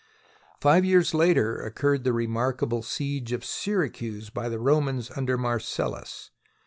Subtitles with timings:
[0.59, 6.31] Five years later occurred the remarkable siege of Syracuse by the Romans under Marcellus.